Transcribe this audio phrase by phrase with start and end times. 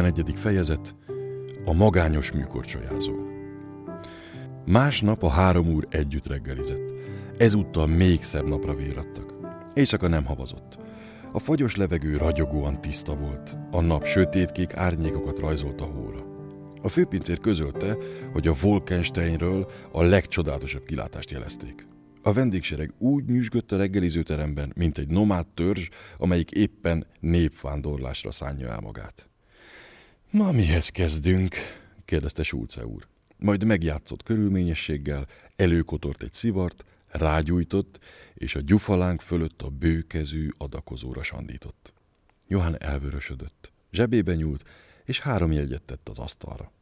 [0.00, 0.34] 11.
[0.38, 0.94] fejezet
[1.64, 3.12] A magányos műkorcsolyázó
[4.66, 6.98] Másnap a három úr együtt reggelizett.
[7.38, 9.34] Ezúttal még szebb napra véradtak.
[9.74, 10.78] Éjszaka nem havazott.
[11.32, 13.56] A fagyos levegő ragyogóan tiszta volt.
[13.70, 16.24] A nap sötétkék árnyékokat rajzolt a hóra.
[16.82, 17.96] A főpincér közölte,
[18.32, 21.86] hogy a Wolkensteinről a legcsodálatosabb kilátást jelezték.
[22.22, 28.80] A vendégsereg úgy nyüzsgött a reggelizőteremben, mint egy nomád törzs, amelyik éppen népvándorlásra szánja el
[28.80, 29.29] magát.
[30.32, 31.56] Ma mihez kezdünk?
[32.04, 33.06] kérdezte Sulce úr.
[33.38, 35.26] Majd megjátszott körülményességgel,
[35.56, 37.98] előkotort egy szivart, rágyújtott,
[38.34, 41.92] és a gyufalánk fölött a bőkezű adakozóra sandított.
[42.48, 43.72] Johann elvörösödött.
[43.92, 44.64] Zsebébe nyúlt,
[45.04, 46.72] és három jegyet tett az asztalra.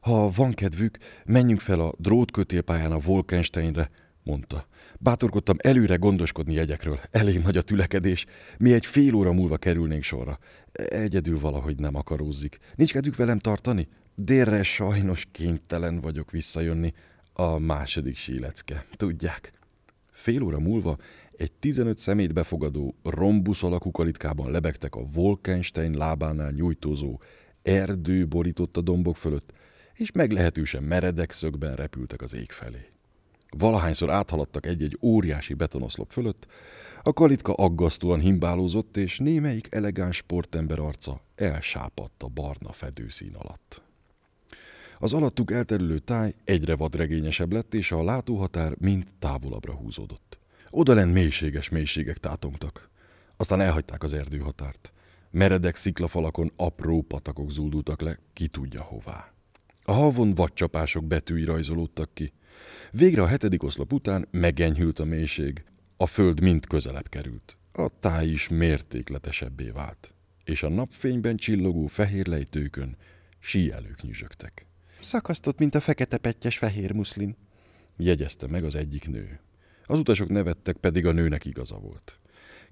[0.00, 3.90] Ha van kedvük, menjünk fel a drótkötélpályán a Wolkensteinre,
[4.22, 4.66] mondta.
[4.98, 7.00] Bátorkodtam előre gondoskodni jegyekről.
[7.10, 8.26] Elég nagy a tülekedés.
[8.58, 10.38] Mi egy fél óra múlva kerülnénk sorra.
[10.72, 12.58] Egyedül valahogy nem akarózzik.
[12.74, 13.88] Nincs kedvük velem tartani?
[14.14, 16.92] Délre sajnos kénytelen vagyok visszajönni.
[17.32, 18.84] A második sílecke.
[18.96, 19.52] Tudják.
[20.12, 20.98] Fél óra múlva
[21.36, 27.20] egy 15 szemét befogadó, rombusz alakú kalitkában lebegtek a Wolkenstein lábánál nyújtózó,
[27.62, 29.52] erdő borított a dombok fölött,
[29.94, 32.92] és meglehetősen meredek szögben repültek az ég felé.
[33.58, 36.46] Valahányszor áthaladtak egy-egy óriási betonoszlop fölött,
[37.02, 43.82] a kalitka aggasztóan himbálózott, és némelyik elegáns sportember arca elsápadt a barna fedőszín alatt.
[44.98, 50.38] Az alattuk elterülő táj egyre vadregényesebb lett, és a látóhatár mind távolabbra húzódott.
[50.70, 52.90] Odalent mélységes mélységek tátongtak.
[53.36, 54.92] Aztán elhagyták az erdőhatárt.
[55.30, 59.32] Meredek sziklafalakon apró patakok zúdultak le, ki tudja hová.
[59.84, 62.32] A havon vadcsapások betűi rajzolódtak ki.
[62.90, 65.64] Végre a hetedik oszlop után megenyhült a mélység,
[65.96, 67.56] a föld mind közelebb került.
[67.72, 70.14] A táj is mértékletesebbé vált,
[70.44, 72.96] és a napfényben csillogó fehér lejtőkön
[73.38, 74.66] síelők nyüzsögtek.
[75.00, 77.36] Szakasztott, mint a fekete pettyes fehér muszlin,
[77.96, 79.40] jegyezte meg az egyik nő.
[79.84, 82.18] Az utasok nevettek, pedig a nőnek igaza volt.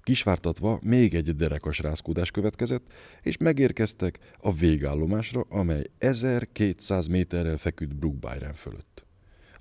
[0.03, 8.53] Kisvártatva még egy derekas rázkódás következett, és megérkeztek a végállomásra, amely 1200 méterrel feküdt Brookbyren
[8.53, 9.05] fölött.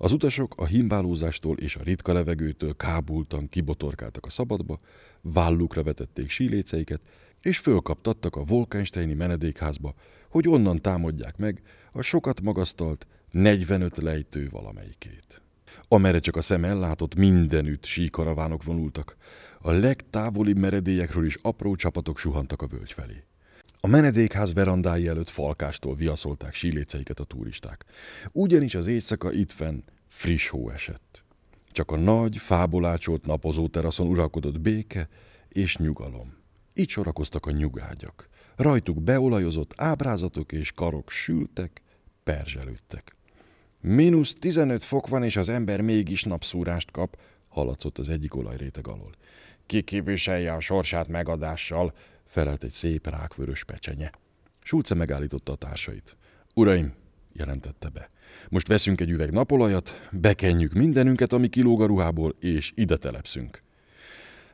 [0.02, 4.80] Az utasok a himbálózástól és a ritka levegőtől kábultan kibotorkáltak a szabadba,
[5.20, 7.00] vállukra vetették síléceiket,
[7.40, 9.94] és fölkaptattak a Wolkensteini menedékházba,
[10.30, 11.62] hogy onnan támadják meg
[11.92, 15.42] a sokat magasztalt 45 lejtő valamelyikét.
[15.88, 19.16] Amerre csak a szem ellátott, mindenütt síkaravánok vonultak.
[19.58, 23.24] A legtávolibb meredélyekről is apró csapatok suhantak a völgy felé.
[23.82, 27.84] A menedékház verandái előtt falkástól viaszolták síléceiket a turisták.
[28.32, 31.24] Ugyanis az éjszaka itt fenn friss hó esett.
[31.70, 35.08] Csak a nagy, fából ácsolt napozó teraszon uralkodott béke
[35.48, 36.34] és nyugalom.
[36.72, 38.28] Itt sorakoztak a nyugágyak.
[38.56, 41.82] Rajtuk beolajozott ábrázatok és karok sültek,
[42.22, 43.16] perzselődtek.
[43.80, 47.18] Mínusz 15 fok van, és az ember mégis napszúrást kap,
[47.48, 49.10] haladszott az egyik olajréteg alól.
[49.66, 49.84] Ki
[50.46, 51.92] a sorsát megadással,
[52.30, 54.10] felelt egy szép rákvörös pecsenye.
[54.62, 56.16] Sulce megállította a társait.
[56.54, 56.92] Uraim,
[57.32, 58.10] jelentette be.
[58.48, 63.62] Most veszünk egy üveg napolajat, bekenjük mindenünket, ami kilóg a ruhából, és ide telepszünk.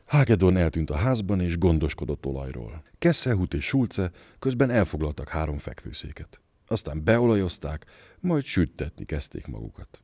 [0.04, 2.82] Hagedorn eltűnt a házban, és gondoskodott olajról.
[2.98, 6.41] Kesselhut és Schulze közben elfoglaltak három fekvőszéket.
[6.66, 7.87] Aztán beolajozták,
[8.20, 10.03] majd süttetni kezdték magukat.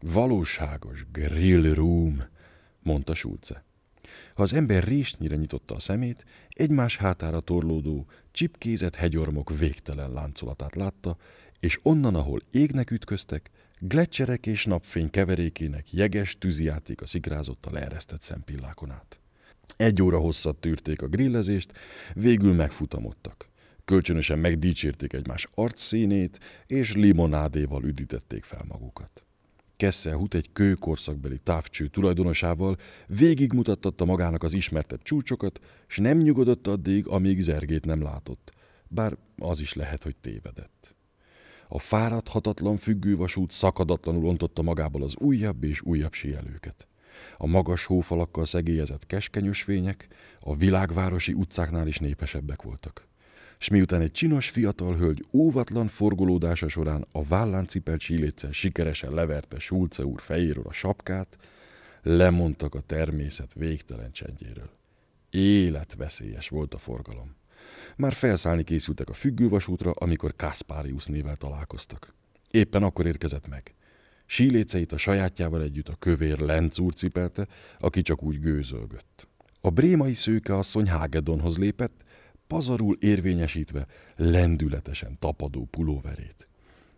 [0.00, 2.22] Valóságos grill room,
[2.82, 3.67] mondta Schulze.
[4.38, 11.16] Ha az ember résnyire nyitotta a szemét, egymás hátára torlódó, csipkézett hegyormok végtelen láncolatát látta,
[11.60, 18.22] és onnan, ahol égnek ütköztek, gletszerek és napfény keverékének jeges tűzijáték a szikrázott a leeresztett
[18.22, 19.20] szempillákon át.
[19.76, 21.72] Egy óra hosszat tűrték a grillezést,
[22.14, 23.48] végül megfutamodtak.
[23.84, 29.27] Kölcsönösen megdicsérték egymás arcszínét, és limonádéval üdítették fel magukat.
[29.78, 32.76] Kesselhut egy kőkorszakbeli távcső tulajdonosával
[33.06, 38.52] végigmutattatta magának az ismertebb csúcsokat, s nem nyugodott addig, amíg zergét nem látott,
[38.88, 40.94] bár az is lehet, hogy tévedett.
[41.68, 46.86] A fáradhatatlan függővasút szakadatlanul ontotta magából az újabb és újabb sielőket.
[47.36, 50.08] A magas hófalakkal szegélyezett keskenyösvények
[50.40, 53.07] a világvárosi utcáknál is népesebbek voltak
[53.58, 59.58] s miután egy csinos fiatal hölgy óvatlan forgolódása során a vállán cipelt síléccel sikeresen leverte
[59.58, 61.36] Sulce úr fejéről a sapkát,
[62.02, 64.70] lemondtak a természet végtelen csendjéről.
[65.30, 67.36] Életveszélyes volt a forgalom.
[67.96, 72.14] Már felszállni készültek a függővasútra, amikor Kasparius nével találkoztak.
[72.50, 73.74] Éppen akkor érkezett meg.
[74.26, 77.46] Síléceit a sajátjával együtt a kövér Lenz úr cipelte,
[77.78, 79.28] aki csak úgy gőzölgött.
[79.60, 82.02] A brémai szőke asszony Hagedonhoz lépett,
[82.48, 83.86] pazarul érvényesítve
[84.16, 86.48] lendületesen tapadó pulóverét.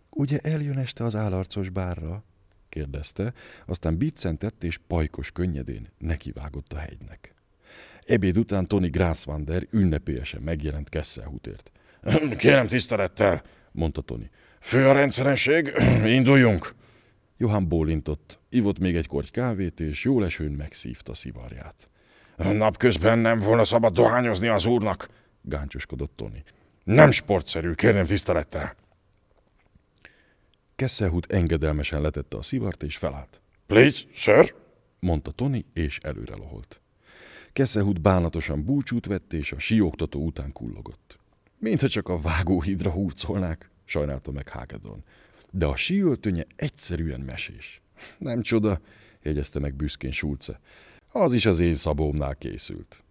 [0.09, 2.23] Ugye eljön este az állarcos bárra?
[2.69, 3.33] kérdezte,
[3.65, 7.33] aztán biccentett és pajkos könnyedén nekivágott a hegynek.
[8.05, 11.71] Ebéd után Tony Grasswander ünnepélyesen megjelent Kesselhutért.
[12.37, 14.29] Kérem tisztelettel, mondta Tony.
[14.59, 15.73] Fő a rendszerenség,
[16.17, 16.75] induljunk!
[17.37, 21.89] Johann bólintott, ivott még egy korty kávét, és jól esőn megszívta szivarját.
[22.37, 25.07] Napközben nem volna szabad dohányozni az úrnak,
[25.41, 26.43] gáncsoskodott Tony.
[26.83, 28.75] Nem sportszerű, kérném tisztelettel.
[30.75, 33.41] Kesselhut engedelmesen letette a szivart és felállt.
[33.67, 34.55] Please, sir,
[34.99, 36.81] mondta Tony, és előre loholt.
[37.53, 41.19] Kesselhut bánatosan búcsút vett, és a sióktató után kullogott.
[41.57, 45.03] Mintha csak a vágóhídra hurcolnák, sajnálta meg Hagedon.
[45.51, 47.81] De a síöltönye egyszerűen mesés.
[48.17, 48.79] Nem csoda,
[49.21, 50.59] jegyezte meg büszkén Schulze.
[51.11, 53.03] Az is az én szabómnál készült.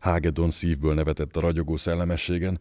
[0.00, 2.60] Hagedon szívből nevetett a ragyogó szellemességen.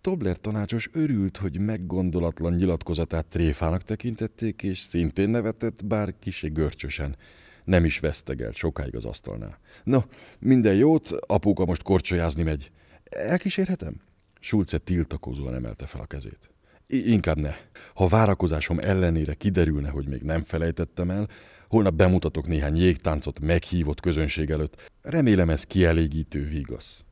[0.00, 7.16] Tobler tanácsos örült, hogy meggondolatlan nyilatkozatát tréfának tekintették, és szintén nevetett, bár kisé görcsösen.
[7.64, 9.58] Nem is vesztegelt sokáig az asztalnál.
[9.84, 10.00] No,
[10.38, 12.70] minden jót, apuka most korcsolyázni megy.
[13.04, 13.94] Elkísérhetem?
[14.40, 16.50] Schulze tiltakozóan emelte fel a kezét.
[16.86, 17.54] I- inkább ne.
[17.94, 21.28] Ha várakozásom ellenére kiderülne, hogy még nem felejtettem el,
[21.68, 24.92] holnap bemutatok néhány jégtáncot meghívott közönség előtt.
[25.02, 27.04] Remélem ez kielégítő vigasz.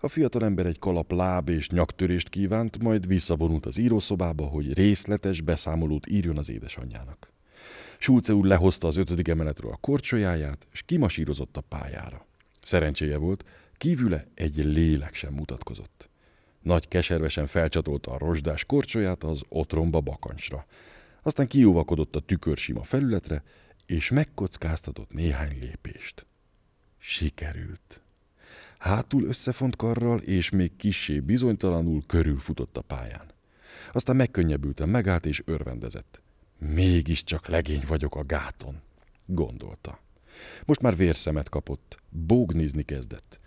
[0.00, 6.06] A fiatalember egy kalap láb és nyaktörést kívánt, majd visszavonult az írószobába, hogy részletes beszámolót
[6.06, 7.32] írjon az édesanyjának.
[7.98, 12.26] Schulze úr lehozta az ötödik emeletről a korcsolyáját, és kimasírozott a pályára.
[12.62, 16.08] Szerencséje volt, kívüle egy lélek sem mutatkozott.
[16.62, 20.66] Nagy keservesen felcsatolta a rozsdás korcsolyát az otromba bakancsra.
[21.22, 23.42] Aztán kiúvakodott a tükörsima felületre,
[23.92, 26.26] és megkockáztatott néhány lépést.
[26.98, 28.02] Sikerült.
[28.78, 33.30] Hátul összefont karral, és még kissé bizonytalanul körülfutott a pályán.
[33.92, 36.22] Aztán megkönnyebbülten megállt és örvendezett.
[36.58, 38.80] Mégiscsak legény vagyok a gáton,
[39.26, 40.00] gondolta.
[40.64, 43.40] Most már vérszemet kapott, bógnizni kezdett.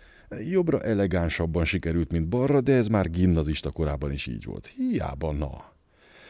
[0.48, 4.66] Jobbra elegánsabban sikerült, mint balra, de ez már gimnazista korában is így volt.
[4.66, 5.72] Hiába, na.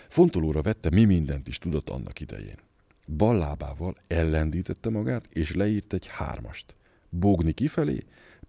[0.09, 2.66] Fontolóra vette, mi mindent is tudott annak idején.
[3.07, 6.75] Bal lábával ellendítette magát, és leírt egy hármast.
[7.09, 7.99] Bógni kifelé,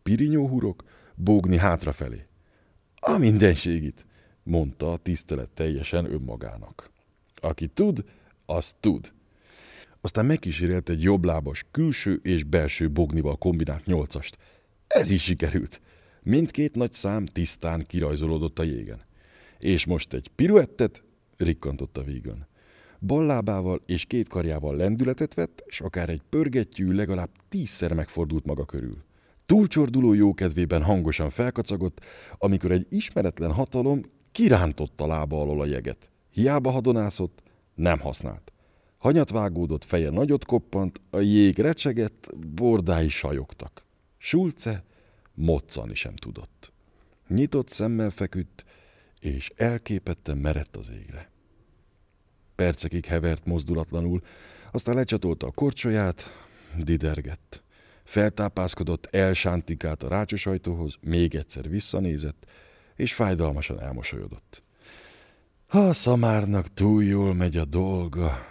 [0.04, 0.84] pirinyóhurok,
[1.16, 2.26] bógni hátrafelé.
[2.96, 4.06] A mindenségit,
[4.44, 6.92] mondta tisztelet teljesen önmagának.
[7.36, 8.04] Aki tud,
[8.46, 9.14] az tud.
[10.02, 14.38] Aztán megkísérelt egy jobblábas külső és belső bognival kombinált nyolcast.
[14.88, 15.82] Ez is sikerült.
[16.24, 19.06] Mindkét nagy szám tisztán kirajzolódott a jégen.
[19.60, 21.04] És most egy piruettet,
[21.38, 22.48] rikkantott a vígan.
[23.00, 28.66] Bal lábával és két karjával lendületet vett, és akár egy pörgettyű legalább tízszer megfordult maga
[28.66, 29.04] körül.
[29.46, 32.00] Túlcsorduló jókedvében hangosan felkacagott,
[32.38, 34.02] amikor egy ismeretlen hatalom
[34.32, 36.10] kirántotta lába alól a jeget.
[36.30, 37.42] Hiába hadonászott,
[37.76, 38.52] nem használt.
[38.98, 43.86] Hanyat vágódott, feje nagyot koppant, a jég recsegett, bordái sajogtak.
[44.18, 44.84] Schulze
[45.34, 46.74] moccani sem tudott.
[47.28, 48.66] Nyitott szemmel feküdt,
[49.20, 51.30] és elképetten merett az égre.
[52.58, 54.22] Percekig hevert mozdulatlanul,
[54.72, 56.32] aztán lecsatolta a korcsolyát,
[56.78, 57.64] didergett.
[58.04, 62.46] Feltápászkodott, elsántikált a rácsos ajtóhoz, még egyszer visszanézett,
[62.96, 64.64] és fájdalmasan elmosolyodott.
[65.68, 68.48] Ha a szamárnak túl jól megy a dolga,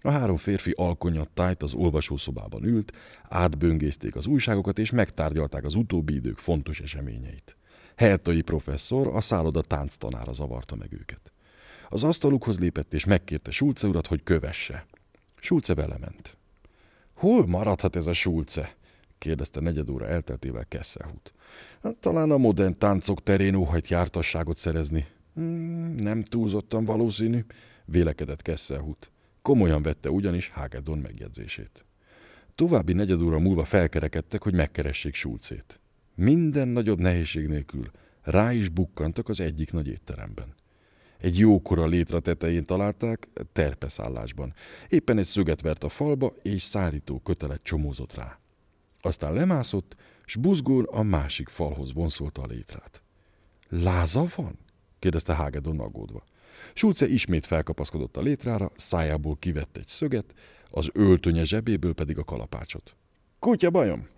[0.00, 2.92] a három férfi alkonyat tájt az olvasószobában ült,
[3.28, 7.56] átböngészték az újságokat és megtárgyalták az utóbbi idők fontos eseményeit.
[7.96, 11.33] Hertai professzor, a szálloda tánctanára zavarta meg őket.
[11.88, 14.86] Az asztalukhoz lépett és megkérte Schulze urat, hogy kövesse.
[15.36, 16.36] Schulze vele ment.
[17.14, 18.74] Hol maradhat ez a Schulze?
[19.18, 21.32] kérdezte negyed óra elteltével Kesselhut.
[21.82, 25.06] Hát, talán a modern táncok terén óhajt jártasságot szerezni.
[25.34, 27.44] Hmm, nem túlzottan valószínű,
[27.84, 29.10] vélekedett Kesselhut.
[29.42, 31.84] Komolyan vette ugyanis Hagedon megjegyzését.
[32.54, 35.80] További negyed óra múlva felkerekedtek, hogy megkeressék Schulzét.
[36.14, 37.90] Minden nagyobb nehézség nélkül
[38.22, 40.54] rá is bukkantak az egyik nagy étteremben.
[41.24, 44.54] Egy jókora létre tetején találták, terpeszállásban.
[44.88, 48.38] Éppen egy szöget vert a falba, és szárító kötelet csomózott rá.
[49.00, 53.02] Aztán lemászott, s buzgón a másik falhoz vonszolta a létrát.
[53.68, 54.58] Láza van?
[54.98, 56.24] kérdezte Hagedon aggódva.
[56.74, 60.34] Schulze ismét felkapaszkodott a létrára, szájából kivett egy szöget,
[60.70, 62.96] az öltönye zsebéből pedig a kalapácsot.
[63.38, 64.08] Kutya bajom?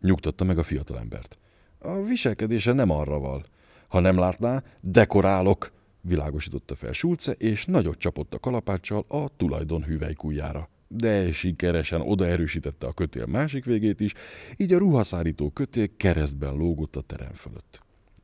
[0.00, 1.38] Nyugtatta meg a fiatalembert.
[1.78, 3.44] A viselkedése nem arra val.
[3.88, 5.74] Ha nem látná, dekorálok,
[6.08, 10.68] világosította fel Schulze, és nagyot csapott a kalapáccsal a tulajdon hüvelykújjára.
[10.88, 14.12] De sikeresen odaerősítette a kötél másik végét is,
[14.56, 17.80] így a ruhaszárító kötél keresztben lógott a terem fölött.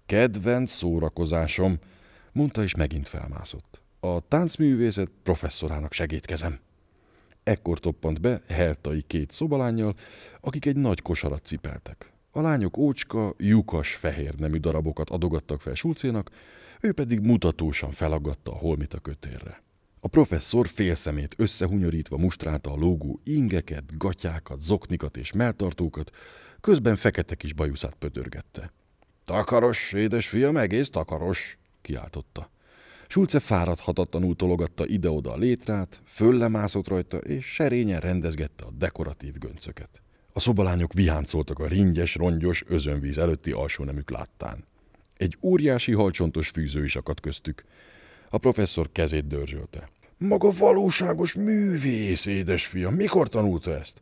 [0.06, 1.78] Kedvenc szórakozásom,
[2.32, 3.82] mondta és megint felmászott.
[4.00, 6.58] A táncművészet professzorának segítkezem.
[7.42, 9.94] Ekkor toppant be Heltai két szobalányjal,
[10.40, 12.11] akik egy nagy kosarat cipeltek.
[12.34, 16.30] A lányok ócska, lyukas, fehér nemű darabokat adogattak fel Sulcénak,
[16.80, 19.62] ő pedig mutatósan felaggatta a holmit a kötérre.
[20.00, 26.10] A professzor félszemét összehunyorítva mustrálta a lógó ingeket, gatyákat, zoknikat és melltartókat,
[26.60, 28.72] közben fekete kis bajuszát pödörgette.
[29.24, 32.50] Takaros, édes fiam, egész takaros, kiáltotta.
[33.08, 40.02] Sulce fáradhatatlanul tologatta ide-oda a létrát, föllemászott rajta, és serényen rendezgette a dekoratív göncöket.
[40.32, 44.64] A szobalányok viháncoltak a ringyes, rongyos özönvíz előtti alsónemük láttán.
[45.16, 47.64] Egy óriási halcsontos fűző is akadt köztük.
[48.30, 49.88] A professzor kezét dörzsölte.
[50.18, 54.00] Maga valóságos művész, édesfiam, mikor tanulta ezt?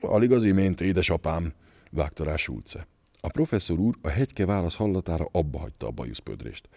[0.00, 1.52] Alig az imént, édesapám,
[1.90, 2.86] vágta rá Sulce.
[3.20, 6.68] A professzor úr a hegyke válasz hallatára abba hagyta a bajuszpödrést.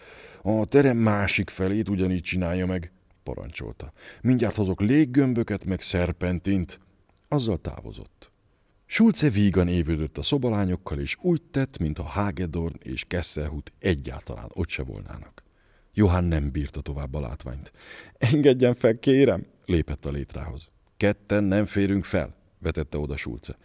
[0.42, 2.92] A terem másik felét ugyanígy csinálja meg,
[3.24, 3.92] parancsolta.
[4.22, 6.80] Mindjárt hozok léggömböket, meg szerpentint.
[7.28, 8.32] Azzal távozott.
[8.92, 14.70] Schulze vígan évődött a szobalányokkal, és úgy tett, mint a Hagedorn és Kesselhut egyáltalán ott
[14.70, 15.44] se volnának.
[15.94, 17.72] Johann nem bírta tovább a látványt.
[18.18, 20.70] Engedjen fel, kérem, lépett a létrához.
[20.98, 23.58] Ketten nem férünk fel, vetette oda Schulze.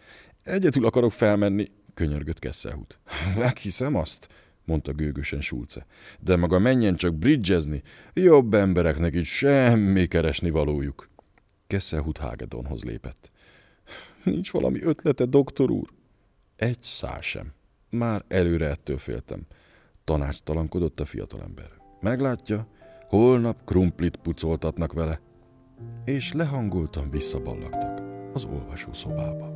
[0.43, 2.99] Egyetül akarok felmenni, könyörgött Kesselhut.
[3.37, 4.27] Meghiszem azt,
[4.65, 5.85] mondta gőgösen Schulze.
[6.19, 7.81] De maga menjen csak bridgezni,
[8.13, 11.09] jobb embereknek itt semmi keresni valójuk.
[11.67, 13.29] Kesselhut Hagedornhoz lépett.
[14.25, 15.89] Nincs valami ötlete, doktor úr?
[16.55, 17.53] Egy szál sem.
[17.89, 19.45] Már előre ettől féltem.
[20.03, 21.69] Tanácstalankodott a fiatalember.
[22.01, 22.67] Meglátja,
[23.09, 25.19] holnap krumplit pucoltatnak vele.
[26.05, 28.01] És lehangoltan visszaballagtak
[28.33, 29.54] az olvasószobába.